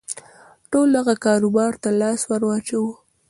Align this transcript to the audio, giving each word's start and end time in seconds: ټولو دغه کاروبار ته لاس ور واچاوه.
ټولو 0.71 0.91
دغه 0.97 1.13
کاروبار 1.25 1.71
ته 1.81 1.89
لاس 2.01 2.21
ور 2.29 2.41
واچاوه. 2.47 2.93